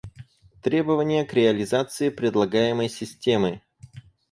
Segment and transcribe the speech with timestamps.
[0.63, 3.61] Требования к реализации предлагаемой системы